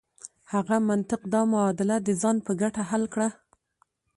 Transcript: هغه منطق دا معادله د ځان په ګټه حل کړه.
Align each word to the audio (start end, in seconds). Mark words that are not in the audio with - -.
هغه 0.53 0.75
منطق 0.89 1.21
دا 1.33 1.41
معادله 1.53 1.97
د 2.01 2.09
ځان 2.21 2.37
په 2.45 2.51
ګټه 2.61 2.83
حل 2.89 3.03
کړه. 3.13 3.29